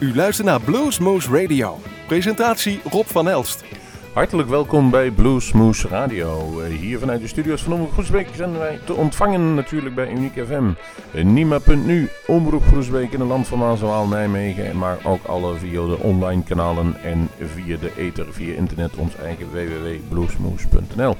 U 0.00 0.14
luistert 0.14 0.46
naar 0.46 0.60
Bluesmoose 0.60 1.40
Radio. 1.40 1.78
Presentatie 2.06 2.80
Rob 2.90 3.06
van 3.06 3.28
Elst. 3.28 3.64
Hartelijk 4.12 4.48
welkom 4.48 4.90
bij 4.90 5.10
Bluesmoose 5.10 5.88
Radio. 5.88 6.60
Eh, 6.60 6.78
hier 6.78 6.98
vanuit 6.98 7.20
de 7.20 7.28
studio's 7.28 7.62
van 7.62 7.72
Omroep 7.72 7.92
Groesbeek 7.92 8.28
zijn 8.34 8.58
wij 8.58 8.78
te 8.84 8.94
ontvangen 8.94 9.54
natuurlijk 9.54 9.94
bij 9.94 10.10
Uniek 10.10 10.32
FM. 10.46 10.70
Eh, 11.12 11.24
Nima.nu, 11.24 12.08
Omroep 12.26 12.62
Groesbeek 12.62 13.12
in 13.12 13.20
het 13.20 13.28
land 13.28 13.46
van 13.46 13.58
Maaswaal, 13.58 14.06
Nijmegen. 14.06 14.78
Maar 14.78 14.98
ook 15.04 15.24
alle 15.24 15.56
via 15.56 15.86
de 15.86 15.98
online 15.98 16.42
kanalen 16.42 16.96
en 17.02 17.28
via 17.54 17.76
de 17.76 17.92
ether, 17.96 18.26
via 18.30 18.54
internet, 18.54 18.96
ons 18.96 19.16
eigen 19.16 19.50
www.bluesmoose.nl. 19.50 21.16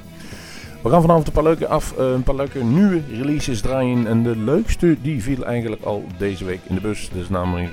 We 0.81 0.89
gaan 0.89 1.01
vanavond 1.01 1.27
een 1.27 1.33
paar 1.33 1.43
leuke, 1.43 1.67
af, 1.67 1.97
eh, 1.97 2.11
een 2.11 2.23
paar 2.23 2.35
leuke 2.35 2.63
nieuwe 2.63 3.01
releases 3.09 3.61
draaien. 3.61 4.07
En 4.07 4.23
de 4.23 4.35
leukste 4.35 4.97
die 5.01 5.23
viel 5.23 5.45
eigenlijk 5.45 5.83
al 5.83 6.05
deze 6.17 6.45
week 6.45 6.59
in 6.67 6.75
de 6.75 6.81
bus. 6.81 7.09
Is 7.13 7.29
namelijk 7.29 7.71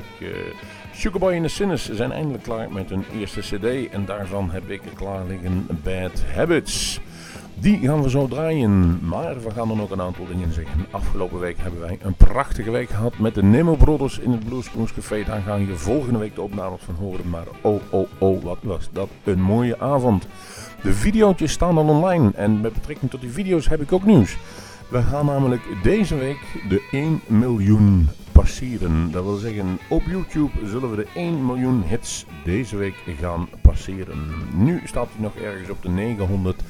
Sugarboy 0.99 1.35
and 1.35 1.43
the 1.43 1.49
Sinners 1.49 1.91
zijn 1.93 2.13
eindelijk 2.13 2.43
klaar 2.43 2.73
met 2.73 2.91
hun 2.91 3.05
eerste 3.15 3.41
cd. 3.41 3.91
En 3.93 4.05
daarvan 4.05 4.51
heb 4.51 4.71
ik 4.71 4.81
klaar 4.95 5.27
liggen 5.27 5.67
Bad 5.83 6.23
Habits. 6.35 7.01
Die 7.55 7.79
gaan 7.79 8.03
we 8.03 8.11
zo 8.11 8.29
draaien. 8.29 8.99
Maar 9.03 9.43
we 9.43 9.51
gaan 9.51 9.71
er 9.71 9.77
nog 9.77 9.91
een 9.91 10.01
aantal 10.01 10.27
dingen 10.27 10.53
zeggen. 10.53 10.87
Afgelopen 10.91 11.39
week 11.39 11.57
hebben 11.59 11.81
wij 11.81 11.99
een 12.03 12.15
prachtige 12.15 12.71
week 12.71 12.89
gehad 12.89 13.19
met 13.19 13.35
de 13.35 13.43
Nemo 13.43 13.75
Brothers 13.75 14.19
in 14.19 14.31
het 14.31 14.45
Bluesmoose 14.45 14.95
Café. 14.95 15.25
Daar 15.25 15.43
gaan 15.43 15.67
je 15.67 15.75
volgende 15.75 16.19
week 16.19 16.35
de 16.35 16.43
opnames 16.43 16.81
van 16.83 16.95
horen. 16.95 17.29
Maar 17.29 17.47
oh 17.61 17.81
oh 17.91 18.09
oh, 18.19 18.43
wat 18.43 18.59
was 18.63 18.89
dat 18.93 19.09
een 19.25 19.43
mooie 19.43 19.81
avond. 19.81 20.27
De 20.83 20.93
video's 20.93 21.53
staan 21.53 21.79
al 21.79 21.89
online 21.89 22.31
en 22.35 22.61
met 22.61 22.73
betrekking 22.73 23.11
tot 23.11 23.21
die 23.21 23.31
video's 23.31 23.69
heb 23.69 23.81
ik 23.81 23.93
ook 23.93 24.05
nieuws. 24.05 24.37
We 24.89 25.03
gaan 25.03 25.27
namelijk 25.27 25.63
deze 25.83 26.17
week 26.17 26.41
de 26.69 26.89
1 26.91 27.21
miljoen 27.27 28.09
passeren. 28.39 29.11
Dat 29.11 29.25
wil 29.25 29.37
zeggen, 29.37 29.79
op 29.89 30.03
YouTube 30.03 30.51
zullen 30.65 30.91
we 30.91 30.97
de 30.97 31.07
1 31.15 31.47
miljoen 31.47 31.83
hits 31.83 32.27
deze 32.45 32.77
week 32.77 32.95
gaan 33.21 33.49
passeren. 33.63 34.19
Nu 34.55 34.83
staat 34.85 35.09
hij 35.13 35.23
nog 35.23 35.37
ergens 35.37 35.71
op 35.71 35.83
de 35.83 35.89
900. 35.89 36.63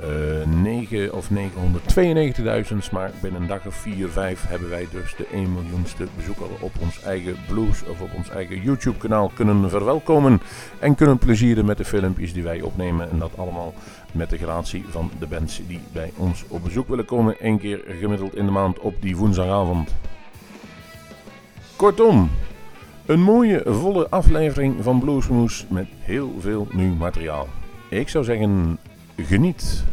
Uh, 0.00 0.62
9 0.62 1.14
of 1.14 1.28
992.000, 1.30 2.76
maar 2.92 3.10
binnen 3.22 3.40
een 3.40 3.46
dag 3.46 3.66
of 3.66 3.74
4, 3.74 4.08
5 4.08 4.48
hebben 4.48 4.68
wij 4.68 4.86
dus 4.90 5.14
de 5.16 5.26
1 5.32 5.52
miljoenste 5.52 6.06
bezoeker 6.16 6.46
op 6.60 6.72
ons 6.80 7.02
eigen 7.02 7.36
blues 7.48 7.84
of 7.84 8.00
op 8.00 8.14
ons 8.16 8.28
eigen 8.28 8.62
YouTube 8.62 8.98
kanaal 8.98 9.30
kunnen 9.34 9.70
verwelkomen. 9.70 10.40
En 10.78 10.94
kunnen 10.94 11.18
plezieren 11.18 11.64
met 11.64 11.76
de 11.78 11.84
filmpjes 11.84 12.32
die 12.32 12.42
wij 12.42 12.60
opnemen 12.60 13.10
en 13.10 13.18
dat 13.18 13.30
allemaal 13.36 13.74
met 14.12 14.30
de 14.30 14.38
gratie 14.38 14.84
van 14.88 15.10
de 15.18 15.26
bands 15.26 15.60
die 15.66 15.80
bij 15.92 16.12
ons 16.16 16.44
op 16.48 16.62
bezoek 16.62 16.88
willen 16.88 17.04
komen. 17.04 17.36
Eén 17.40 17.58
keer 17.58 17.80
gemiddeld 18.00 18.36
in 18.36 18.44
de 18.44 18.52
maand 18.52 18.78
op 18.78 18.94
die 19.00 19.16
woensdagavond. 19.16 19.90
Kortom, 21.78 22.30
een 23.06 23.20
mooie 23.20 23.62
volle 23.64 24.08
aflevering 24.08 24.76
van 24.80 25.00
Bluesmoes 25.00 25.64
met 25.68 25.86
heel 25.98 26.34
veel 26.40 26.68
nieuw 26.72 26.94
materiaal. 26.94 27.48
Ik 27.88 28.08
zou 28.08 28.24
zeggen, 28.24 28.78
geniet. 29.16 29.84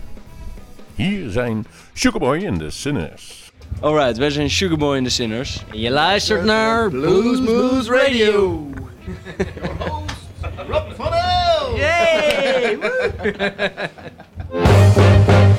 Hier 0.95 1.29
zijn 1.29 1.65
Sugarboy 1.93 2.47
and 2.47 2.59
the 2.59 2.69
Sinners. 2.69 3.51
Alright, 3.79 4.17
wij 4.17 4.29
zijn 4.29 4.49
Sugarboy 4.49 4.97
and 4.97 5.05
the 5.05 5.11
Sinners. 5.11 5.63
En 5.71 5.79
je 5.79 5.91
luistert 5.91 6.43
naar 6.43 6.89
Bluesmoes 6.89 7.89
Radio. 7.89 8.69
Rob 10.67 10.91
van! 10.95 11.11
Yay! 11.75 12.77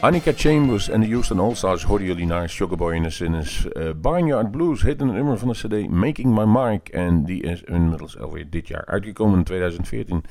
Annika 0.00 0.32
Chambers 0.34 0.88
en 0.88 1.00
de 1.00 1.08
Houston 1.08 1.38
All-Stars 1.38 1.82
hoorden 1.82 2.06
jullie 2.06 2.26
naar 2.26 2.48
Sugarboy 2.48 2.94
in 2.94 3.02
de 3.02 3.10
Sinners. 3.10 3.66
Uh, 3.72 3.90
Barnyard 3.96 4.50
Blues 4.50 4.82
heet 4.82 5.00
een 5.00 5.12
nummer 5.12 5.38
van 5.38 5.48
de 5.48 5.54
cd 5.54 5.88
Making 5.88 6.34
My 6.34 6.44
Mark. 6.44 6.88
En 6.88 7.24
die 7.24 7.42
is 7.42 7.62
inmiddels 7.62 8.18
alweer 8.18 8.50
dit 8.50 8.68
jaar 8.68 8.86
uitgekomen 8.86 9.38
in 9.38 9.44
2014. 9.44 10.24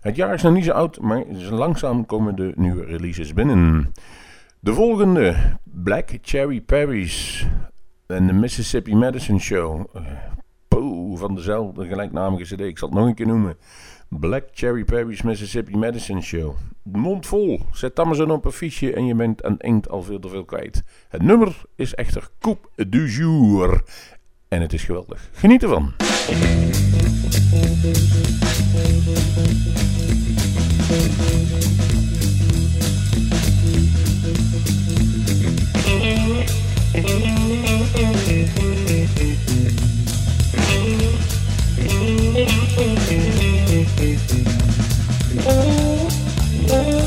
Het 0.00 0.16
jaar 0.16 0.34
is 0.34 0.42
nog 0.42 0.52
niet 0.52 0.64
zo 0.64 0.72
oud, 0.72 1.00
maar 1.00 1.24
langzaam 1.50 2.06
komen 2.06 2.36
de 2.36 2.52
nieuwe 2.56 2.84
releases 2.84 3.34
binnen. 3.34 3.92
De 4.60 4.74
volgende, 4.74 5.36
Black 5.64 6.08
Cherry 6.22 6.60
Perry's 6.60 7.46
en 8.06 8.26
de 8.26 8.32
Mississippi 8.32 8.96
Medicine 8.96 9.38
Show. 9.38 9.86
Uh, 9.96 10.02
van 11.14 11.34
dezelfde 11.34 11.86
gelijknamige 11.86 12.54
cd, 12.54 12.60
ik 12.60 12.78
zal 12.78 12.88
het 12.88 12.98
nog 12.98 13.06
een 13.06 13.14
keer 13.14 13.26
noemen. 13.26 13.56
Black 14.14 14.44
Cherry 14.52 14.84
Perry's 14.84 15.22
Mississippi 15.22 15.76
Medicine 15.76 16.20
Show. 16.20 16.56
Mond 16.82 17.26
vol. 17.26 17.60
Zet 17.72 18.00
zo 18.14 18.24
op 18.24 18.44
een 18.44 18.52
fiche 18.52 18.92
en 18.92 19.06
je 19.06 19.14
bent 19.14 19.42
aan 19.44 19.58
inkt 19.58 19.88
al 19.88 20.02
veel 20.02 20.18
te 20.18 20.28
veel 20.28 20.44
kwijt. 20.44 20.82
Het 21.08 21.22
nummer 21.22 21.62
is 21.76 21.94
echter 21.94 22.28
Coupe 22.38 22.86
du 22.88 23.10
Jour. 23.10 23.82
En 24.48 24.60
het 24.60 24.72
is 24.72 24.84
geweldig. 24.84 25.30
Geniet 25.32 25.62
ervan. 25.62 25.92
Mm-hmm. 45.34 47.01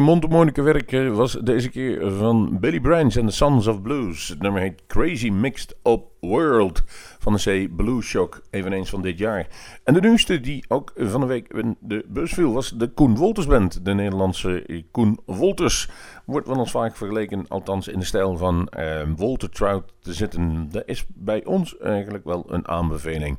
Mooie 0.00 0.10
mondharmonica 0.10 0.62
werk 0.62 0.92
eh, 0.92 1.14
was 1.14 1.32
deze 1.32 1.68
keer 1.68 2.10
van 2.10 2.58
Billy 2.60 2.80
Branch 2.80 3.16
en 3.16 3.26
the 3.26 3.32
Sons 3.32 3.66
of 3.66 3.82
Blues. 3.82 4.28
Het 4.28 4.42
nummer 4.42 4.60
heet 4.60 4.82
Crazy 4.86 5.30
Mixed 5.30 5.76
Up 5.82 6.02
World 6.20 6.82
van 7.18 7.32
de 7.32 7.66
C 7.66 7.76
Blues 7.76 8.06
Shock, 8.06 8.42
eveneens 8.50 8.90
van 8.90 9.02
dit 9.02 9.18
jaar. 9.18 9.46
En 9.84 9.94
de 9.94 10.00
nieuwste 10.00 10.40
die 10.40 10.64
ook 10.68 10.92
van 10.96 11.20
de 11.20 11.26
week 11.26 11.52
in 11.52 11.76
de 11.80 12.04
bus 12.08 12.32
viel 12.32 12.52
was 12.52 12.70
de 12.70 12.88
Koen 12.88 13.16
Wolters 13.16 13.46
Band. 13.46 13.84
De 13.84 13.94
Nederlandse 13.94 14.84
Koen 14.90 15.18
Wolters 15.24 15.88
wordt 16.24 16.46
wel 16.46 16.58
eens 16.58 16.70
vaak 16.70 16.96
vergeleken, 16.96 17.48
althans 17.48 17.88
in 17.88 17.98
de 17.98 18.04
stijl 18.04 18.36
van 18.36 18.68
eh, 18.68 19.02
Walter 19.16 19.50
Trout 19.50 19.92
te 20.00 20.12
zitten. 20.12 20.68
Dat 20.70 20.82
is 20.86 21.04
bij 21.08 21.44
ons 21.44 21.78
eigenlijk 21.78 22.24
wel 22.24 22.44
een 22.48 22.68
aanbeveling. 22.68 23.38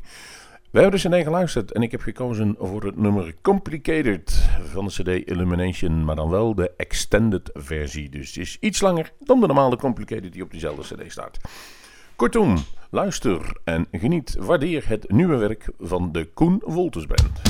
We 0.71 0.79
hebben 0.79 0.99
dus 0.99 1.09
naar 1.09 1.23
geluisterd 1.23 1.71
en 1.71 1.81
ik 1.81 1.91
heb 1.91 2.01
gekozen 2.01 2.55
voor 2.59 2.83
het 2.83 2.97
nummer 2.97 3.35
Complicated 3.41 4.49
van 4.63 4.85
de 4.85 4.91
CD 4.91 5.27
Illumination, 5.29 6.05
maar 6.05 6.15
dan 6.15 6.29
wel 6.29 6.55
de 6.55 6.71
extended 6.77 7.49
versie. 7.53 8.09
Dus 8.09 8.27
het 8.27 8.37
is 8.37 8.57
iets 8.59 8.81
langer 8.81 9.11
dan 9.19 9.39
de 9.39 9.47
normale 9.47 9.77
Complicated 9.77 10.33
die 10.33 10.43
op 10.43 10.51
diezelfde 10.51 10.95
CD 10.95 11.11
staat. 11.11 11.39
Kortom, 12.15 12.57
luister 12.89 13.57
en 13.63 13.87
geniet, 13.91 14.35
waardeer 14.39 14.87
het 14.87 15.11
nieuwe 15.11 15.35
werk 15.35 15.69
van 15.79 16.11
de 16.11 16.25
Koen 16.25 16.61
Wolters 16.65 17.05
Band. 17.05 17.41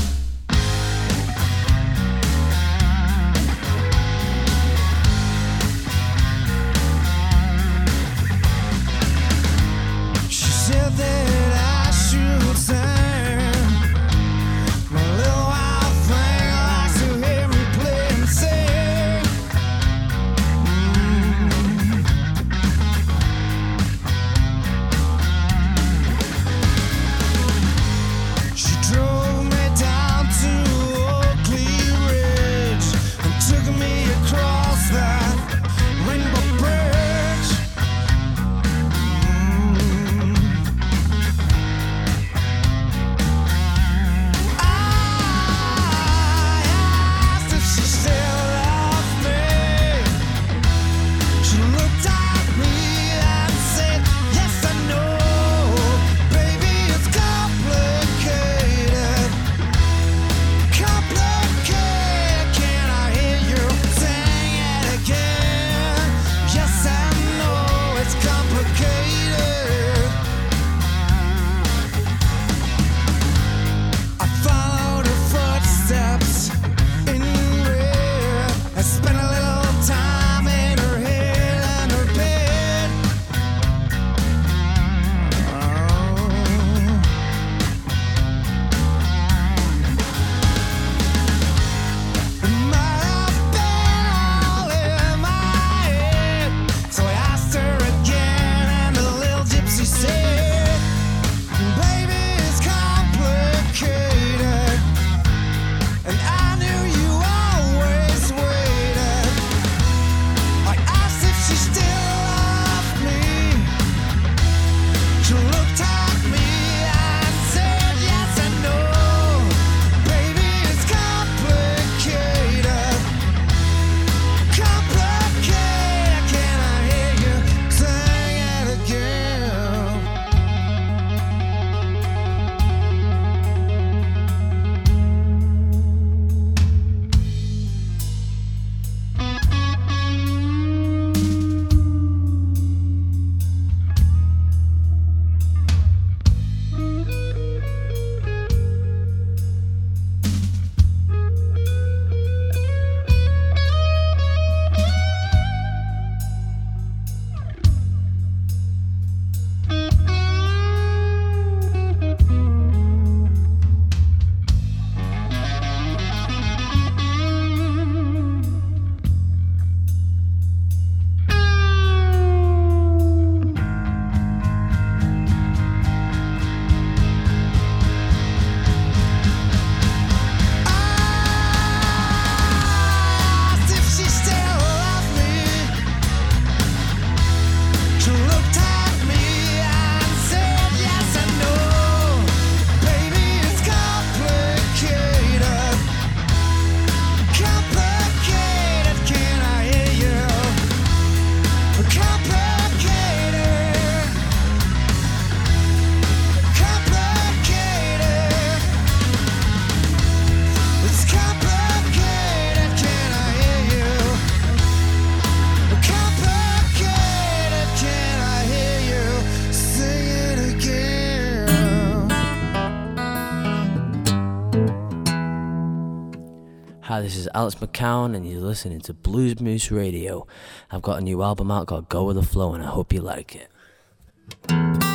Is 227.28 227.32
Alex 227.36 227.56
McCown, 227.56 228.16
and 228.16 228.30
you're 228.30 228.40
listening 228.40 228.80
to 228.82 228.94
Blues 228.94 229.40
Moose 229.42 229.70
Radio. 229.70 230.26
I've 230.72 230.82
got 230.82 231.00
a 231.00 231.02
new 231.02 231.22
album 231.22 231.52
out 231.52 231.68
called 231.68 231.90
Go 231.90 232.06
With 232.06 232.16
The 232.16 232.24
Flow, 232.24 232.54
and 232.54 232.64
I 232.64 232.68
hope 232.68 232.94
you 232.94 233.02
like 233.02 233.36
it. 233.36 234.87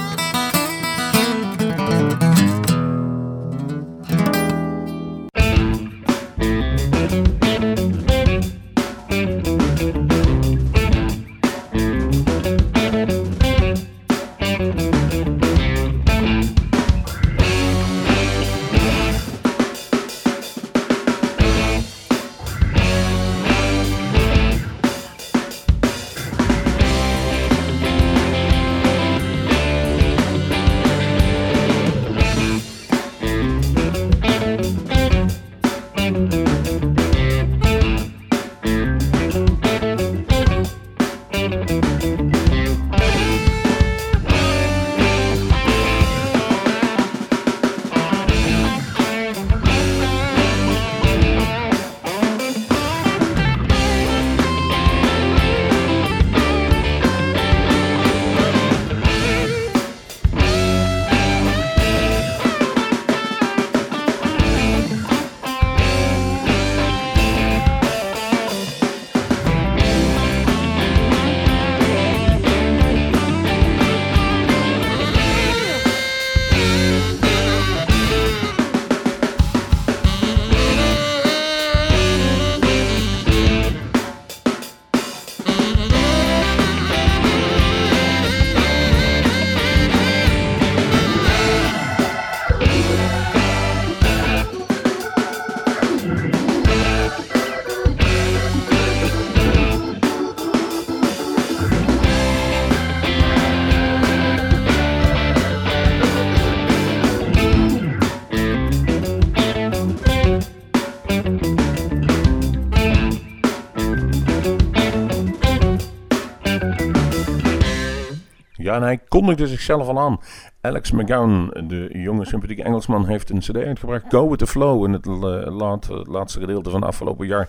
Kondigde 119.13 119.47
zichzelf 119.47 119.89
al 119.89 120.01
aan. 120.01 120.21
Alex 120.61 120.91
McGowan, 120.91 121.55
de 121.67 121.89
jonge 121.93 122.25
sympathieke 122.25 122.63
Engelsman, 122.63 123.07
heeft 123.07 123.31
een 123.31 123.39
cd 123.39 123.57
uitgebracht. 123.57 124.05
Go 124.09 124.29
With 124.29 124.39
The 124.39 124.47
Flow 124.47 124.85
in 124.85 124.93
het 124.93 125.07
eh, 125.07 125.57
laat, 125.57 125.89
laatste 125.89 126.41
gedeelte 126.41 126.71
van 126.71 126.83
afgelopen 126.83 127.27
jaar. 127.27 127.49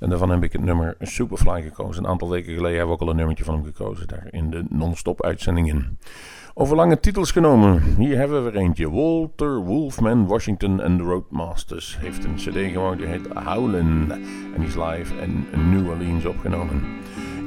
En 0.00 0.08
daarvan 0.08 0.30
heb 0.30 0.42
ik 0.42 0.52
het 0.52 0.64
nummer 0.64 0.96
Superfly 1.00 1.62
gekozen. 1.62 2.04
Een 2.04 2.10
aantal 2.10 2.30
weken 2.30 2.54
geleden 2.54 2.78
hebben 2.78 2.86
we 2.86 2.92
ook 2.92 3.00
al 3.00 3.08
een 3.08 3.16
nummertje 3.16 3.44
van 3.44 3.54
hem 3.54 3.64
gekozen. 3.64 4.08
Daar 4.08 4.26
in 4.30 4.50
de 4.50 4.64
non-stop 4.68 5.22
uitzendingen. 5.22 5.98
Over 6.54 6.76
lange 6.76 7.00
titels 7.00 7.30
genomen. 7.30 7.82
Hier 7.96 8.18
hebben 8.18 8.44
we 8.44 8.50
er 8.50 8.56
eentje. 8.56 8.90
Walter 8.90 9.64
Wolfman 9.64 10.26
Washington 10.26 10.82
and 10.82 10.98
the 10.98 11.04
Roadmasters 11.04 11.98
heeft 12.00 12.24
een 12.24 12.34
cd 12.34 12.72
gemaakt. 12.72 12.98
Die 12.98 13.06
heet 13.06 13.26
Howlin'. 13.44 14.10
En 14.54 14.60
die 14.60 14.66
is 14.66 14.74
live 14.74 15.14
in 15.20 15.46
New 15.70 15.88
Orleans 15.88 16.24
opgenomen. 16.24 16.82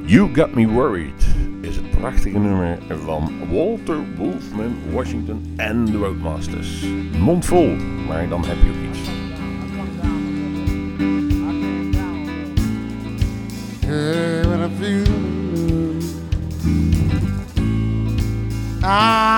You 0.08 0.28
Got 0.32 0.54
Me 0.54 0.68
Worried 0.68 1.26
is 1.60 1.76
het 1.76 1.90
prachtige 1.90 2.38
nummer 2.38 2.78
van 3.02 3.32
Walter 3.50 3.98
Wolfman 4.16 4.76
Washington 4.92 5.54
and 5.56 5.86
the 5.86 5.96
Roadmasters. 5.98 6.84
Mondvol, 7.18 7.76
maar 8.06 8.28
dan 8.28 8.44
heb 8.44 8.56
je 8.62 8.70
ook 8.70 8.76
iets. 8.90 9.14
I'm 18.82 19.36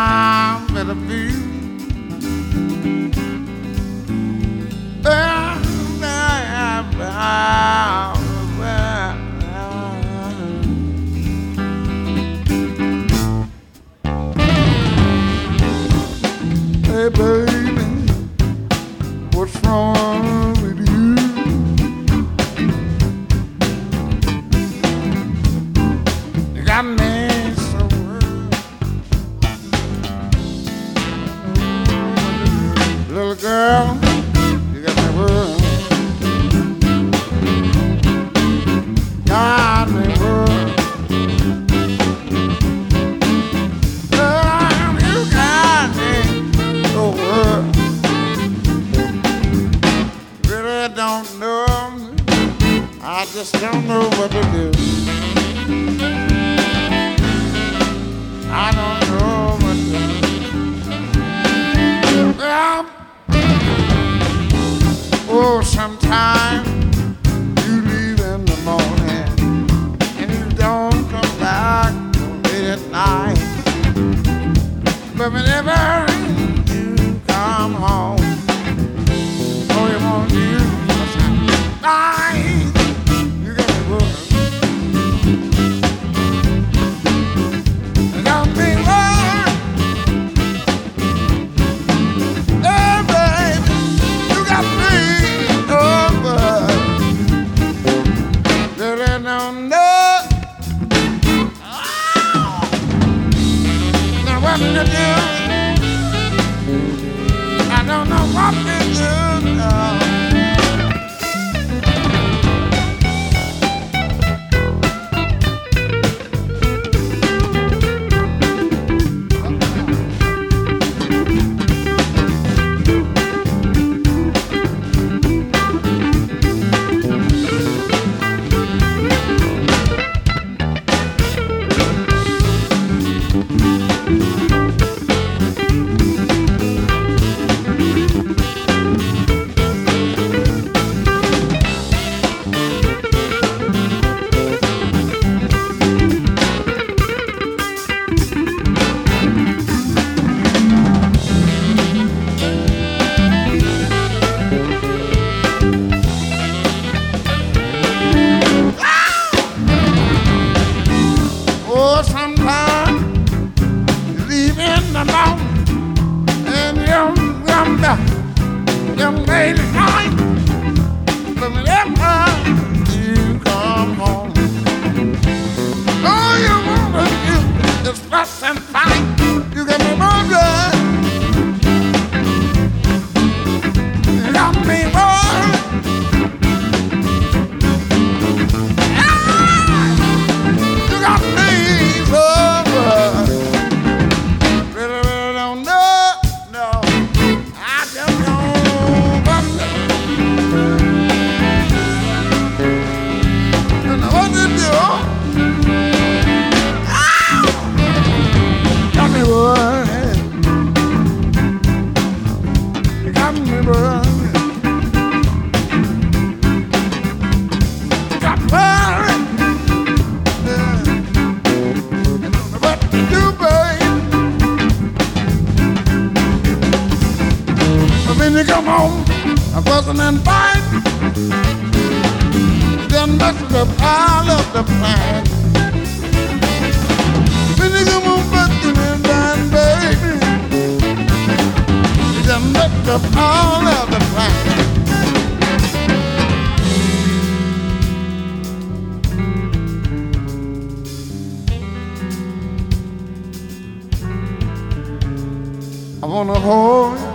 on 256.28 256.36
a 256.36 256.40
horse. 256.40 257.07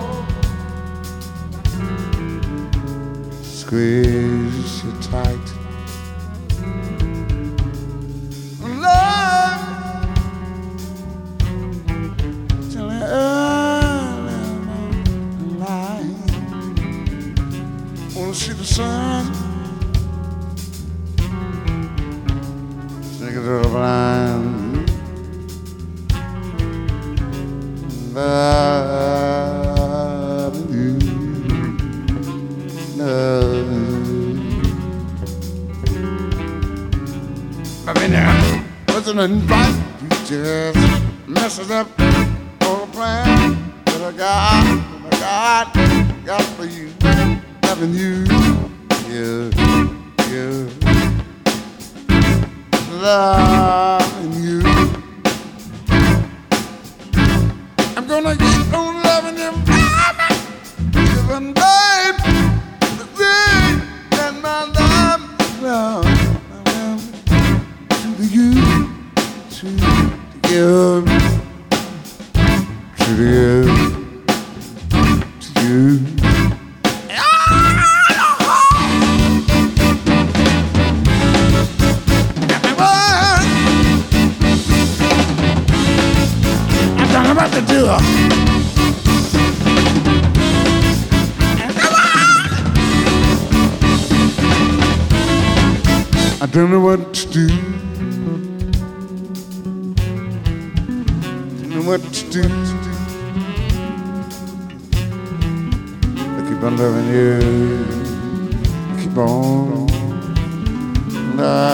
Uh, 111.44 111.73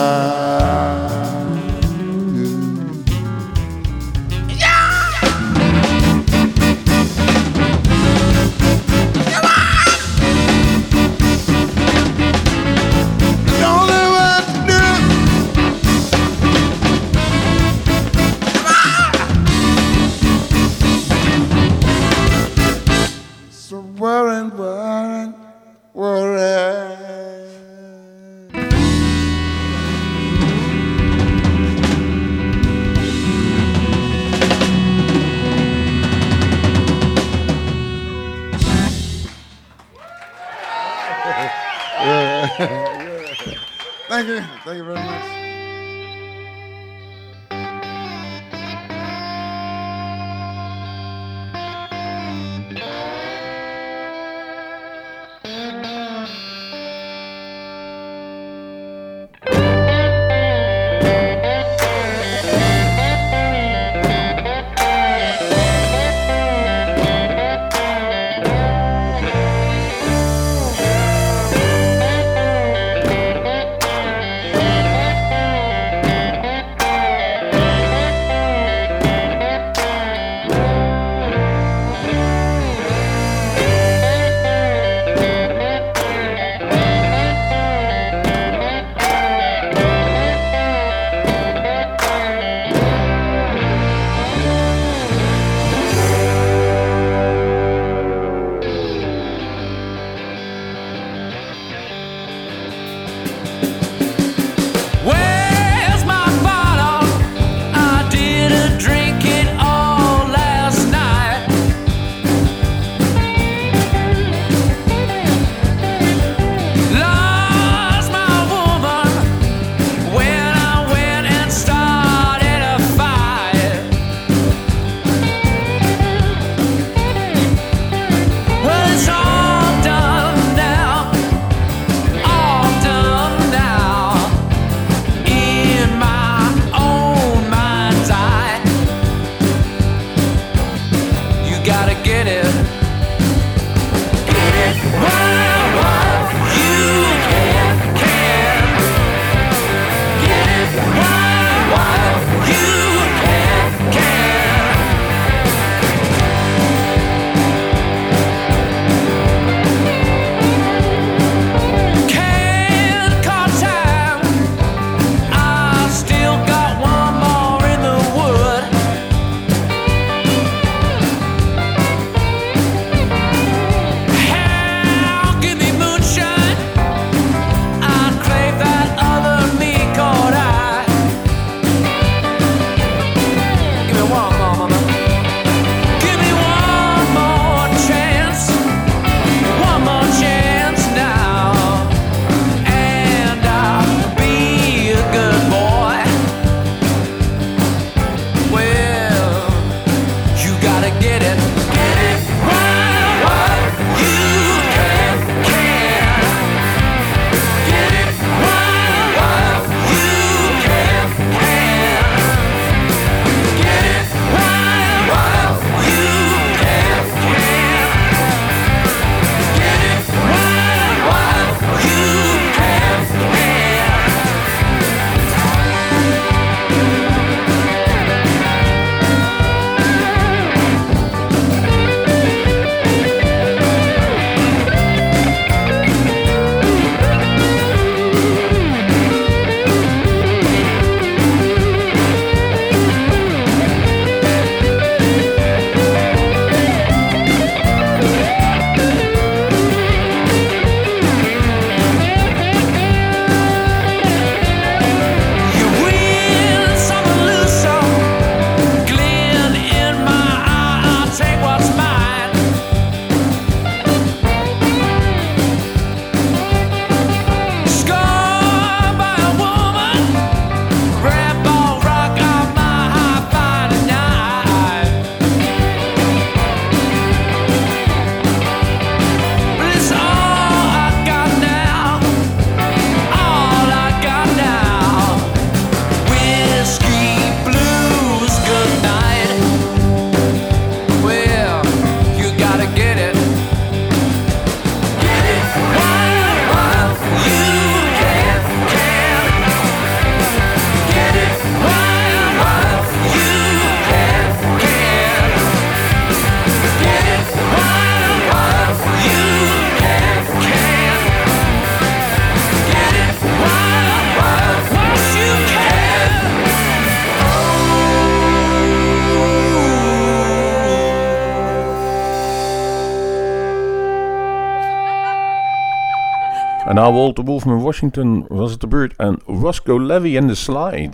Nou 326.80 326.94
Walter 326.94 327.24
Wolfman 327.24 327.60
Washington 327.60 328.24
was 328.28 328.50
het 328.50 328.60
de 328.60 328.66
beurt 328.66 328.94
aan 328.96 329.18
Roscoe 329.26 329.82
Levy 329.82 330.16
en 330.16 330.26
The 330.26 330.34
Slide. 330.34 330.90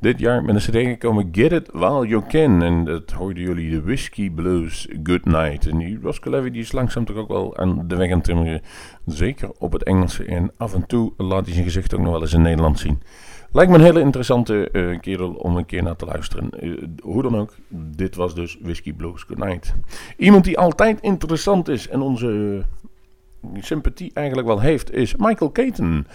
Dit 0.00 0.18
jaar 0.18 0.44
met 0.44 0.54
een 0.54 0.60
cd 0.60 0.86
gekomen 0.88 1.28
Get 1.32 1.52
It 1.52 1.68
While 1.72 2.06
You 2.06 2.22
Can. 2.28 2.62
En 2.62 2.84
dat 2.84 3.10
hoorden 3.10 3.42
jullie 3.42 3.70
de 3.70 3.82
Whiskey 3.82 4.30
Blues 4.30 4.88
Good 5.02 5.24
Night. 5.24 5.66
En 5.66 5.78
die 5.78 5.98
Roscoe 6.02 6.32
Levy 6.32 6.50
die 6.50 6.60
is 6.60 6.72
langzaam 6.72 7.04
toch 7.04 7.16
ook 7.16 7.28
wel 7.28 7.56
aan 7.56 7.88
de 7.88 7.96
weg 7.96 8.10
aan 8.10 8.16
het 8.16 8.24
timmeren. 8.24 8.60
Zeker 9.06 9.50
op 9.58 9.72
het 9.72 9.82
Engelse. 9.82 10.24
En 10.24 10.50
af 10.56 10.74
en 10.74 10.86
toe 10.86 11.12
laat 11.16 11.44
hij 11.44 11.52
zijn 11.52 11.64
gezicht 11.64 11.94
ook 11.94 12.00
nog 12.00 12.12
wel 12.12 12.20
eens 12.20 12.32
in 12.32 12.42
Nederland 12.42 12.78
zien. 12.78 13.02
Lijkt 13.52 13.70
me 13.70 13.76
een 13.76 13.84
hele 13.84 14.00
interessante 14.00 14.70
eh, 14.70 15.00
kerel 15.00 15.32
om 15.32 15.56
een 15.56 15.66
keer 15.66 15.82
naar 15.82 15.96
te 15.96 16.06
luisteren. 16.06 16.50
Eh, 16.50 16.82
hoe 17.02 17.22
dan 17.22 17.36
ook, 17.36 17.54
dit 17.68 18.16
was 18.16 18.34
dus 18.34 18.58
Whiskey 18.62 18.92
Blues 18.92 19.22
Good 19.22 19.38
Night. 19.38 19.74
Iemand 20.16 20.44
die 20.44 20.58
altijd 20.58 21.00
interessant 21.00 21.68
is 21.68 21.88
en 21.88 22.00
onze 22.00 22.62
sympathie 23.60 24.10
eigenlijk 24.14 24.46
wel 24.48 24.60
heeft, 24.60 24.92
is 24.92 25.16
Michael 25.16 25.52
Caton. 25.52 26.06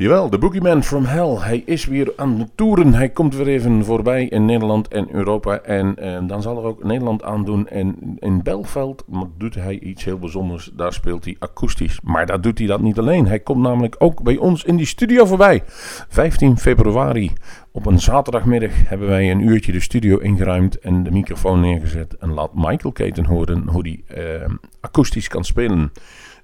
Jawel, 0.00 0.30
de 0.30 0.38
Boogeyman 0.38 0.84
from 0.84 1.04
Hell. 1.04 1.36
Hij 1.38 1.62
is 1.66 1.84
weer 1.84 2.12
aan 2.16 2.38
de 2.38 2.48
toeren. 2.54 2.94
Hij 2.94 3.08
komt 3.08 3.36
weer 3.36 3.46
even 3.46 3.84
voorbij 3.84 4.24
in 4.24 4.44
Nederland 4.44 4.88
en 4.88 5.08
Europa. 5.14 5.58
En, 5.58 5.96
en 5.96 6.26
dan 6.26 6.42
zal 6.42 6.56
er 6.58 6.64
ook 6.64 6.84
Nederland 6.84 7.22
aandoen. 7.22 7.68
En 7.68 8.16
in 8.18 8.42
Belveld 8.42 9.04
doet 9.38 9.54
hij 9.54 9.78
iets 9.78 10.04
heel 10.04 10.18
bijzonders. 10.18 10.70
Daar 10.74 10.92
speelt 10.92 11.24
hij 11.24 11.36
akoestisch. 11.38 12.00
Maar 12.02 12.26
daar 12.26 12.40
doet 12.40 12.58
hij 12.58 12.66
dat 12.66 12.80
niet 12.80 12.98
alleen. 12.98 13.26
Hij 13.26 13.40
komt 13.40 13.62
namelijk 13.62 13.96
ook 13.98 14.22
bij 14.22 14.36
ons 14.36 14.64
in 14.64 14.76
die 14.76 14.86
studio 14.86 15.24
voorbij. 15.24 15.62
15 16.08 16.58
februari 16.58 17.32
op 17.72 17.86
een 17.86 18.00
zaterdagmiddag 18.00 18.72
hebben 18.88 19.08
wij 19.08 19.30
een 19.30 19.48
uurtje 19.48 19.72
de 19.72 19.80
studio 19.80 20.18
ingeruimd 20.18 20.78
en 20.78 21.02
de 21.02 21.10
microfoon 21.10 21.60
neergezet. 21.60 22.16
En 22.16 22.32
laat 22.32 22.54
Michael 22.54 22.92
Caton 22.92 23.24
horen 23.24 23.68
hoe 23.68 23.88
hij 23.88 24.16
eh, 24.16 24.48
akoestisch 24.80 25.28
kan 25.28 25.44
spelen. 25.44 25.92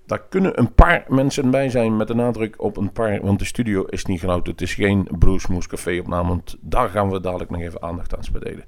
Daar 0.07 0.23
kunnen 0.29 0.59
een 0.59 0.73
paar 0.73 1.05
mensen 1.09 1.51
bij 1.51 1.71
zijn 1.71 1.97
met 1.97 2.09
de 2.09 2.15
nadruk 2.15 2.63
op 2.63 2.77
een 2.77 2.93
paar, 2.93 3.21
want 3.21 3.39
de 3.39 3.45
studio 3.45 3.85
is 3.85 4.05
niet 4.05 4.21
groot. 4.21 4.47
Het 4.47 4.61
is 4.61 4.75
geen 4.75 5.09
Broesmoes 5.19 5.67
Café 5.67 5.99
opname, 6.01 6.29
want 6.29 6.57
daar 6.61 6.89
gaan 6.89 7.11
we 7.11 7.21
dadelijk 7.21 7.51
nog 7.51 7.61
even 7.61 7.83
aandacht 7.83 8.17
aan 8.17 8.25
spenderen. 8.25 8.65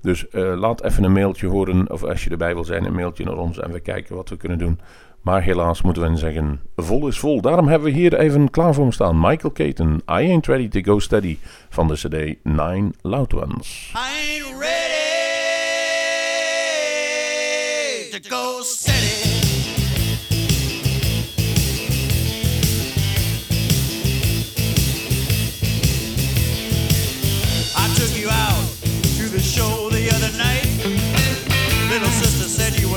Dus 0.00 0.28
eh, 0.28 0.52
laat 0.56 0.84
even 0.84 1.04
een 1.04 1.12
mailtje 1.12 1.46
horen, 1.46 1.90
of 1.90 2.04
als 2.04 2.24
je 2.24 2.30
erbij 2.30 2.54
wil 2.54 2.64
zijn, 2.64 2.84
een 2.84 2.94
mailtje 2.94 3.24
naar 3.24 3.36
ons 3.36 3.58
en 3.58 3.72
we 3.72 3.80
kijken 3.80 4.16
wat 4.16 4.28
we 4.28 4.36
kunnen 4.36 4.58
doen. 4.58 4.80
Maar 5.22 5.42
helaas 5.42 5.82
moeten 5.82 6.10
we 6.10 6.16
zeggen, 6.16 6.60
vol 6.76 7.08
is 7.08 7.18
vol. 7.18 7.40
Daarom 7.40 7.68
hebben 7.68 7.92
we 7.92 7.98
hier 7.98 8.18
even 8.18 8.50
klaar 8.50 8.74
voor 8.74 8.82
hem 8.82 8.92
staan. 8.92 9.20
Michael 9.20 9.52
Caton, 9.52 9.94
I 9.94 10.02
Ain't 10.06 10.46
Ready 10.46 10.68
To 10.68 10.80
Go 10.80 10.98
Steady 10.98 11.38
van 11.68 11.88
de 11.88 11.94
cd 11.94 12.36
Nine 12.42 12.90
Loud 13.02 13.34
Ones. 13.34 13.92
I 13.94 13.98
ain't 13.98 14.60
ready 14.60 15.00
to 18.10 18.36
go 18.36 18.62
steady. 18.62 19.31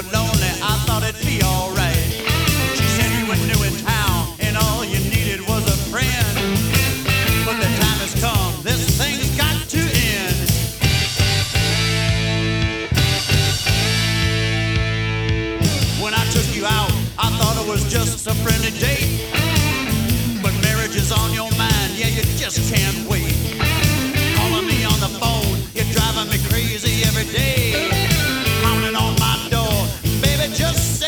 Lonely. 0.03 0.51
I 0.59 0.75
thought 0.85 1.03
it'd 1.03 1.25
be 1.25 1.41
alright. 1.43 1.95
She 2.75 2.83
said 2.95 3.07
you 3.15 3.25
were 3.27 3.39
new 3.47 3.61
in 3.63 3.73
town 3.85 4.35
and 4.39 4.57
all 4.57 4.83
you 4.83 4.99
needed 5.09 5.39
was 5.47 5.63
a 5.63 5.77
friend. 5.87 6.27
But 7.45 7.55
the 7.55 7.69
time 7.79 7.99
has 8.03 8.13
come. 8.19 8.51
This 8.63 8.83
thing's 8.99 9.31
got 9.37 9.55
to 9.55 9.79
end. 9.79 10.35
When 16.03 16.13
I 16.13 16.25
took 16.35 16.47
you 16.55 16.65
out, 16.65 16.91
I 17.17 17.29
thought 17.37 17.55
it 17.63 17.67
was 17.69 17.89
just 17.91 18.27
a 18.27 18.35
friendly 18.43 18.71
date. 18.79 19.31
But 20.43 20.53
marriage 20.61 20.95
is 20.95 21.11
on 21.11 21.31
your 21.31 21.49
mind, 21.55 21.95
yeah, 21.95 22.07
you 22.07 22.23
just 22.35 22.73
can't 22.73 23.07
wait. 23.07 23.31
Calling 24.35 24.67
me 24.67 24.83
on 24.83 24.99
the 24.99 25.11
phone, 25.19 25.55
you're 25.73 25.91
driving 25.95 26.29
me 26.29 26.37
crazy 26.49 27.03
every 27.07 27.31
day. 27.31 28.14
Just 30.55 31.04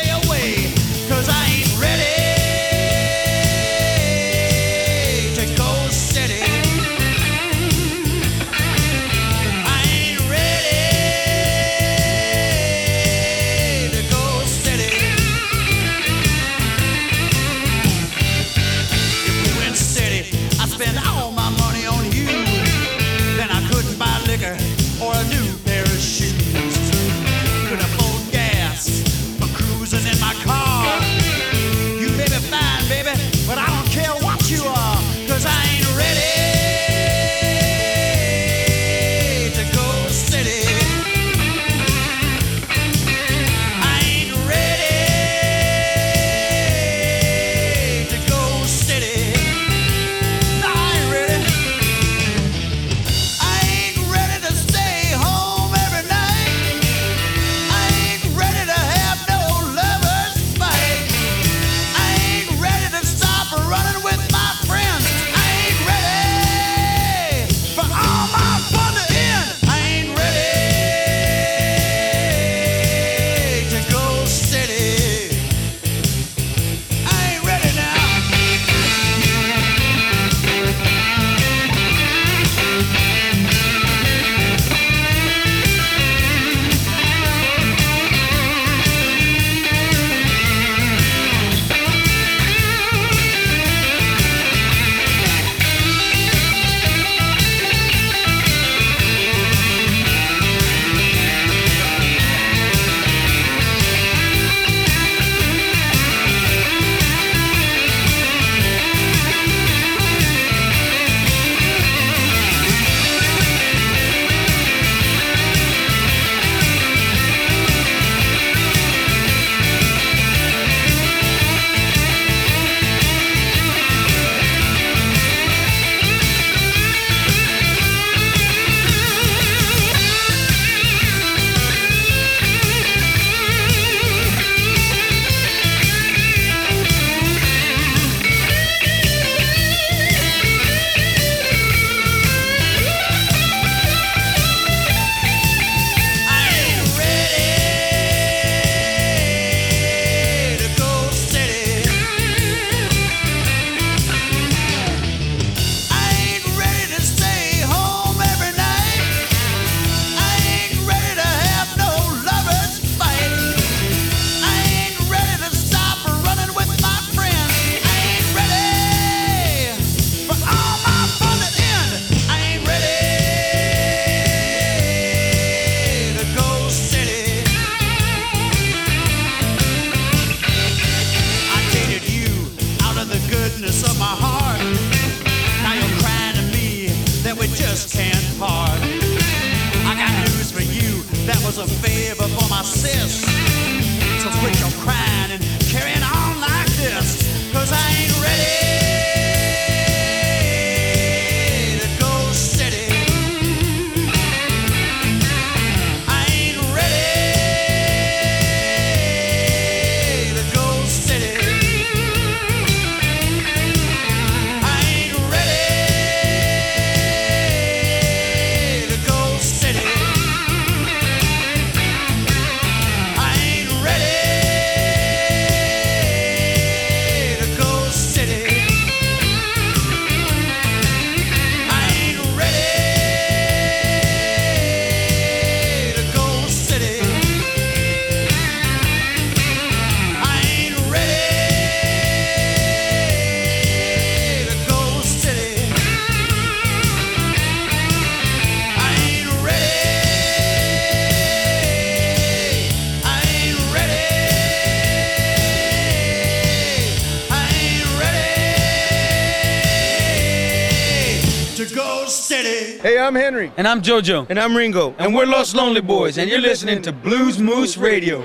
And 263.57 263.67
I'm 263.67 263.81
JoJo. 263.81 264.27
And 264.29 264.39
I'm 264.39 264.55
Ringo. 264.55 264.93
And 264.99 265.15
we're 265.15 265.25
Lost 265.25 265.55
Lonely 265.55 265.81
Boys, 265.81 266.19
and 266.19 266.29
you're 266.29 266.39
listening 266.39 266.79
to 266.83 266.91
Blues 266.91 267.39
Moose 267.39 267.75
Radio. 267.75 268.21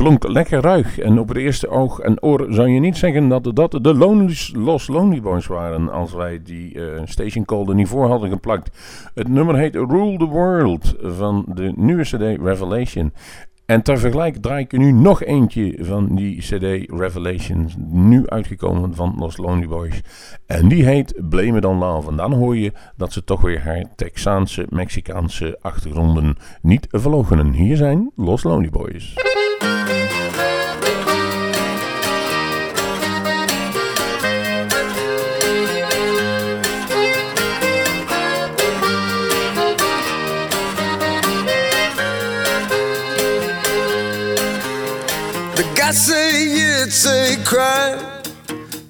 Klonk 0.00 0.28
lekker 0.28 0.60
ruig. 0.60 0.98
En 0.98 1.18
op 1.18 1.28
het 1.28 1.36
eerste 1.36 1.68
oog 1.68 1.98
en 1.98 2.22
oor 2.22 2.46
zou 2.48 2.68
je 2.68 2.80
niet 2.80 2.96
zeggen 2.96 3.28
dat 3.28 3.56
dat 3.56 3.70
de 3.70 3.94
Los 4.52 4.88
Lonely 4.88 5.20
Boys 5.20 5.46
waren. 5.46 5.92
Als 5.92 6.12
wij 6.12 6.40
die 6.42 6.84
eh, 6.84 7.00
station 7.04 7.44
call 7.44 7.66
er 7.68 7.74
niet 7.74 7.88
voor 7.88 8.06
hadden 8.06 8.30
geplakt. 8.30 8.78
Het 9.14 9.28
nummer 9.28 9.56
heet 9.56 9.74
Rule 9.74 10.18
the 10.18 10.24
World 10.24 10.94
van 11.02 11.44
de 11.54 11.72
nieuwe 11.76 12.02
CD 12.02 12.42
Revelation. 12.42 13.12
En 13.66 13.82
ter 13.82 13.98
vergelijk 13.98 14.36
draai 14.36 14.62
ik 14.64 14.72
er 14.72 14.78
nu 14.78 14.92
nog 14.92 15.22
eentje 15.22 15.76
van 15.80 16.14
die 16.14 16.38
CD 16.38 16.90
Revelations. 17.00 17.74
Nu 17.88 18.26
uitgekomen 18.26 18.94
van 18.94 19.14
Los 19.18 19.36
Lonely 19.36 19.66
Boys. 19.66 20.00
En 20.46 20.68
die 20.68 20.84
heet 20.84 21.28
Blame 21.28 21.56
It 21.56 21.64
On 21.64 21.78
Love. 21.78 22.10
En 22.10 22.16
dan 22.16 22.32
hoor 22.32 22.56
je 22.56 22.72
dat 22.96 23.12
ze 23.12 23.24
toch 23.24 23.40
weer 23.40 23.62
haar 23.62 23.84
Texaanse, 23.96 24.66
Mexicaanse 24.68 25.58
achtergronden 25.60 26.36
niet 26.62 26.86
verloochenen. 26.90 27.52
Hier 27.52 27.76
zijn 27.76 28.10
Los 28.16 28.42
Lonely 28.42 28.70
Boys. 28.70 29.14
The 29.60 29.66
guy 45.76 45.90
say 45.92 46.44
it's 46.82 47.06
a 47.06 47.36
crime 47.44 47.98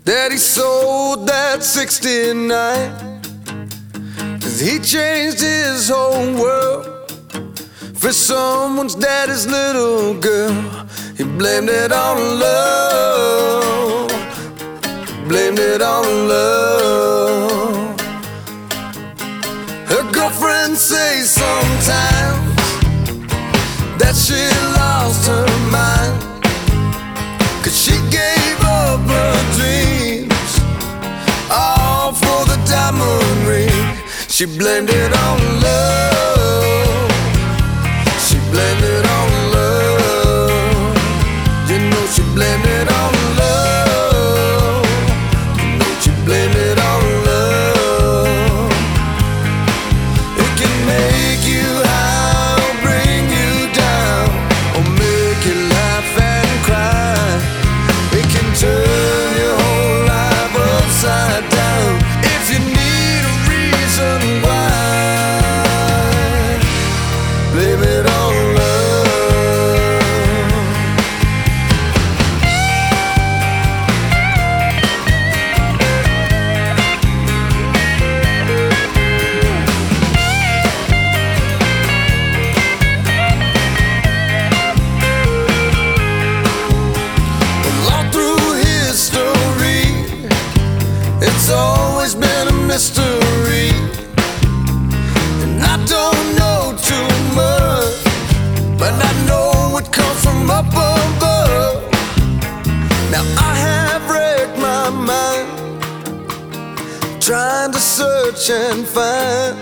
that 0.05 0.31
he 0.31 0.39
sold 0.39 1.27
that 1.27 1.65
69. 1.65 3.21
Cause 4.41 4.61
he 4.61 4.79
changed 4.79 5.41
his 5.41 5.89
whole 5.89 6.35
world 6.35 7.00
for 8.01 8.13
someone's 8.15 8.95
daddy's 8.95 9.47
little 9.47 10.15
girl. 10.15 10.55
He 11.19 11.25
blamed 11.25 11.69
it 11.69 11.93
on 11.93 12.17
love, 12.41 14.09
blamed 15.29 15.59
it 15.59 15.83
on 15.83 16.29
love. 16.29 18.01
Her 19.87 20.13
girlfriend 20.13 20.79
says 20.79 21.29
sometimes 21.29 22.57
that 24.01 24.15
she 24.17 24.49
lost 24.81 25.29
her 25.29 25.47
mind. 25.71 26.17
Cause 27.63 27.77
she 27.85 27.97
gave 28.11 28.59
up 28.65 29.01
her 29.15 29.37
dreams 29.59 30.53
all 31.51 32.15
for 32.15 32.47
the 32.51 32.59
diamond 32.65 33.47
ring. 33.47 33.99
She 34.29 34.47
blamed 34.47 34.89
it 34.89 35.13
on 35.13 35.61
love. 35.61 36.10
Search 108.41 108.57
and 108.57 108.87
find. 108.87 109.59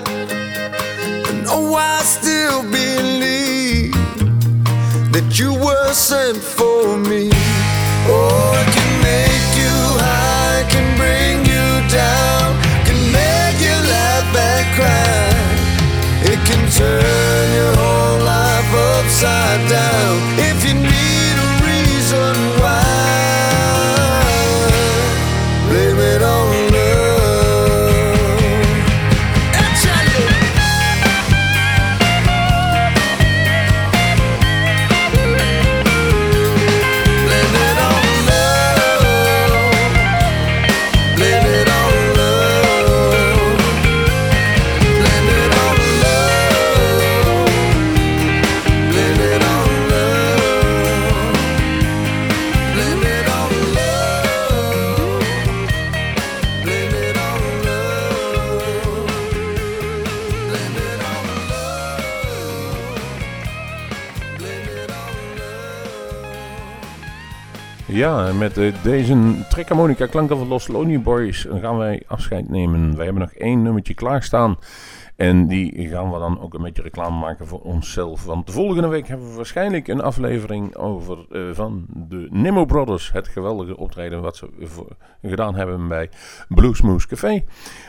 And 1.28 1.46
oh, 1.48 1.74
I 1.74 2.00
still 2.02 2.62
believe 2.62 3.92
that 5.12 5.38
you 5.38 5.52
were 5.54 5.92
sent 5.92 6.36
for 6.38 6.96
me. 6.96 7.30
Oh, 8.10 8.54
it 8.60 8.68
can 8.76 8.92
make 9.02 9.50
you 9.62 9.76
high, 9.98 10.64
can 10.70 10.96
bring 10.96 11.38
you 11.44 11.88
down, 11.88 12.27
Met 68.38 68.58
eh, 68.58 68.72
deze 68.82 69.34
trekharmonica 69.48 70.06
klanken 70.06 70.38
van 70.38 70.48
Los 70.48 70.68
Lonely 70.68 71.00
Boys 71.00 71.46
gaan 71.60 71.76
wij 71.76 72.02
afscheid 72.06 72.48
nemen. 72.48 72.96
Wij 72.96 73.04
hebben 73.04 73.22
nog 73.22 73.32
één 73.32 73.62
nummertje 73.62 73.94
klaarstaan. 73.94 74.58
En 75.18 75.46
die 75.46 75.88
gaan 75.88 76.12
we 76.12 76.18
dan 76.18 76.40
ook 76.40 76.54
een 76.54 76.62
beetje 76.62 76.82
reclame 76.82 77.18
maken 77.18 77.46
voor 77.46 77.60
onszelf. 77.60 78.24
Want 78.24 78.46
de 78.46 78.52
volgende 78.52 78.88
week 78.88 79.08
hebben 79.08 79.28
we 79.28 79.34
waarschijnlijk 79.34 79.88
een 79.88 80.00
aflevering 80.00 80.76
over 80.76 81.26
eh, 81.30 81.42
van 81.52 81.86
de 81.88 82.28
Nemo 82.30 82.64
Brothers. 82.64 83.12
Het 83.12 83.28
geweldige 83.28 83.76
optreden 83.76 84.20
wat 84.20 84.36
ze 84.36 84.48
gedaan 85.22 85.54
hebben 85.54 85.88
bij 85.88 86.10
Bluesmoose 86.48 87.06
Café. 87.08 87.44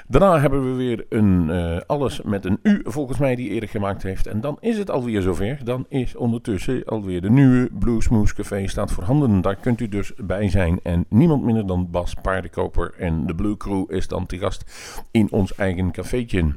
Daarna 0.07 0.39
hebben 0.39 0.71
we 0.71 0.77
weer 0.77 1.05
een 1.09 1.49
eh, 1.49 1.77
alles 1.87 2.21
met 2.21 2.45
een 2.45 2.59
U 2.63 2.81
volgens 2.83 3.17
mij 3.17 3.35
die 3.35 3.49
eerder 3.49 3.69
gemaakt 3.69 4.03
heeft. 4.03 4.27
En 4.27 4.41
dan 4.41 4.57
is 4.59 4.77
het 4.77 4.91
alweer 4.91 5.21
zover. 5.21 5.59
Dan 5.63 5.85
is 5.89 6.15
ondertussen 6.15 6.85
alweer 6.85 7.21
de 7.21 7.29
nieuwe 7.29 7.69
Bluesmoose 7.79 8.35
Café 8.35 8.67
staat 8.67 8.91
voorhanden. 8.91 9.41
Daar 9.41 9.55
kunt 9.55 9.81
u 9.81 9.87
dus 9.87 10.13
bij 10.15 10.49
zijn. 10.49 10.79
En 10.83 11.05
niemand 11.09 11.43
minder 11.43 11.67
dan 11.67 11.89
Bas 11.91 12.13
Paardenkoper 12.21 12.93
en 12.97 13.25
de 13.25 13.35
Blue 13.35 13.57
Crew 13.57 13.91
is 13.91 14.07
dan 14.07 14.25
te 14.25 14.37
gast 14.37 14.63
in 15.11 15.31
ons 15.31 15.55
eigen 15.55 15.91
cafeetje. 15.91 16.53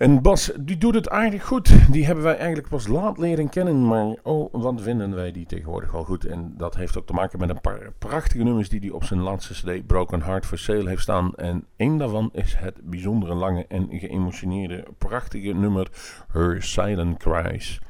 En 0.00 0.22
Bas, 0.22 0.50
die 0.60 0.78
doet 0.78 0.94
het 0.94 1.08
aardig 1.08 1.46
goed. 1.46 1.92
Die 1.92 2.06
hebben 2.06 2.24
wij 2.24 2.36
eigenlijk 2.36 2.68
pas 2.68 2.86
laat 2.86 3.18
leren 3.18 3.48
kennen. 3.48 3.86
Maar 3.86 4.14
oh, 4.22 4.52
wat 4.52 4.80
vinden 4.82 5.14
wij 5.14 5.32
die 5.32 5.46
tegenwoordig 5.46 5.94
al 5.94 6.04
goed. 6.04 6.24
En 6.24 6.54
dat 6.56 6.74
heeft 6.76 6.98
ook 6.98 7.06
te 7.06 7.12
maken 7.12 7.38
met 7.38 7.48
een 7.48 7.60
paar 7.60 7.92
prachtige 7.98 8.42
nummers 8.42 8.68
die 8.68 8.80
hij 8.80 8.90
op 8.90 9.04
zijn 9.04 9.20
laatste 9.20 9.54
CD 9.54 9.86
Broken 9.86 10.22
Heart 10.22 10.46
for 10.46 10.58
Sale 10.58 10.88
heeft 10.88 11.02
staan. 11.02 11.34
En 11.34 11.64
één 11.76 11.98
daarvan 11.98 12.30
is 12.32 12.54
het 12.58 12.74
bijzondere 12.82 13.34
lange 13.34 13.64
en 13.68 13.88
geëmotioneerde 13.90 14.84
prachtige 14.98 15.52
nummer 15.52 15.88
Her 16.32 16.62
Silent 16.62 17.18
Cries. 17.18 17.80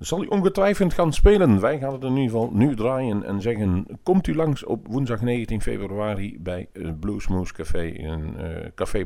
Zal 0.00 0.18
hij 0.18 0.28
ongetwijfeld 0.28 0.94
gaan 0.94 1.12
spelen. 1.12 1.60
Wij 1.60 1.78
gaan 1.78 1.92
het 1.92 2.02
in 2.02 2.16
ieder 2.16 2.30
geval 2.30 2.50
nu 2.52 2.76
draaien 2.76 3.24
en 3.24 3.40
zeggen: 3.40 3.86
Komt 4.02 4.26
u 4.26 4.34
langs 4.34 4.64
op 4.64 4.86
woensdag 4.86 5.20
19 5.20 5.62
februari 5.62 6.38
bij 6.40 6.68
eh, 6.72 6.88
Bluesmoose 7.00 7.52
Café 7.52 7.82
in 7.82 8.36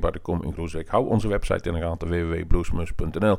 Bar 0.00 0.12
de 0.12 0.18
Kom 0.18 0.42
in 0.42 0.52
Groesbeek. 0.52 0.88
Hou 0.88 1.08
onze 1.08 1.28
website 1.28 1.68
in 1.68 1.74
de 1.74 1.80
gaten 1.80 2.08
www.bluesmoose.nl. 2.08 3.36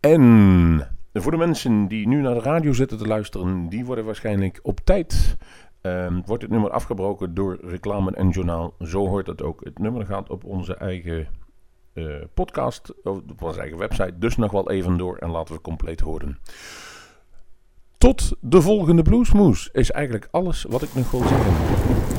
En 0.00 0.88
voor 1.12 1.30
de 1.30 1.36
mensen 1.38 1.88
die 1.88 2.08
nu 2.08 2.20
naar 2.20 2.34
de 2.34 2.40
radio 2.40 2.72
zitten 2.72 2.98
te 2.98 3.06
luisteren, 3.06 3.68
die 3.68 3.84
worden 3.84 4.04
waarschijnlijk 4.04 4.58
op 4.62 4.80
tijd. 4.84 5.36
ehm, 5.80 6.20
wordt 6.26 6.42
het 6.42 6.50
nummer 6.50 6.70
afgebroken 6.70 7.34
door 7.34 7.58
reclame 7.62 8.10
en 8.10 8.28
journaal. 8.28 8.74
Zo 8.78 9.06
hoort 9.06 9.26
het 9.26 9.42
ook. 9.42 9.64
Het 9.64 9.78
nummer 9.78 10.06
gaat 10.06 10.30
op 10.30 10.44
onze 10.44 10.74
eigen 10.74 11.28
podcast, 12.34 12.92
op 13.04 13.42
onze 13.42 13.60
eigen 13.60 13.78
website, 13.78 14.18
dus 14.18 14.36
nog 14.36 14.52
wel 14.52 14.70
even 14.70 14.96
door 14.96 15.16
en 15.16 15.30
laten 15.30 15.54
we 15.54 15.60
compleet 15.60 16.00
horen. 16.00 16.38
Tot 17.98 18.32
de 18.40 18.62
volgende 18.62 19.02
Bluesmoes 19.02 19.68
is 19.72 19.90
eigenlijk 19.90 20.28
alles 20.30 20.64
wat 20.68 20.82
ik 20.82 20.94
nog 20.94 21.10
wil 21.10 21.22
zeggen. 21.22 22.17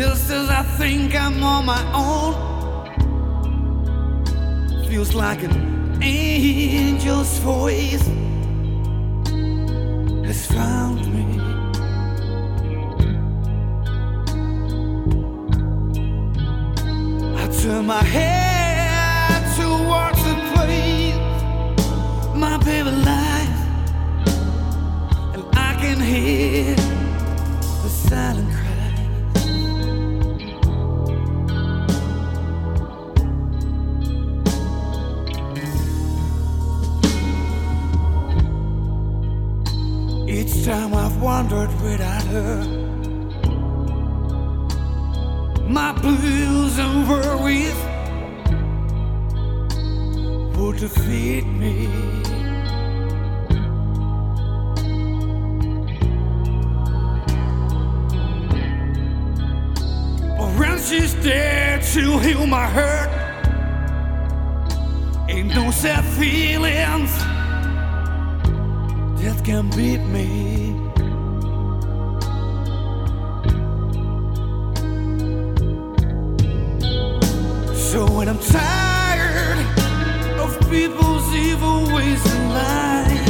Just 0.00 0.30
as 0.30 0.48
I 0.48 0.62
think 0.78 1.14
I'm 1.14 1.42
on 1.42 1.66
my 1.66 1.82
own, 1.92 2.32
feels 4.88 5.14
like 5.14 5.42
an 5.42 6.02
angel's 6.02 7.38
voice 7.40 8.06
has 10.24 10.46
found 10.46 11.00
me. 11.14 11.26
I 17.36 17.46
turn 17.60 17.84
my 17.84 18.02
head 18.02 19.42
towards 19.58 20.24
the 20.24 20.34
place 20.54 21.20
my 22.34 22.56
baby 22.64 22.90
lies, 22.90 23.50
and 25.34 25.44
I 25.54 25.74
can 25.78 26.00
hear 26.00 26.74
the 26.74 27.90
silence. 27.90 28.49
Wandered 41.20 41.70
without 41.82 42.22
her, 42.22 42.64
my 45.68 45.92
blues 46.00 46.78
and 46.78 47.06
worries 47.08 47.76
would 50.56 50.78
defeat 50.78 51.44
me. 51.44 51.88
But 60.38 60.58
when 60.58 60.78
she's 60.78 61.14
there 61.22 61.80
to 61.92 62.18
heal 62.20 62.46
my 62.46 62.66
hurt, 62.66 63.10
ain't 65.28 65.54
no 65.54 65.70
sad 65.70 66.02
feelings 66.18 67.12
that 69.20 69.44
can 69.44 69.68
beat 69.76 70.00
me. 70.00 70.59
So 77.90 78.06
when 78.06 78.28
I'm 78.28 78.38
tired 78.38 79.58
of 80.38 80.56
people's 80.70 81.34
evil 81.34 81.92
ways 81.92 82.24
and 82.24 82.54
lies, 82.54 83.29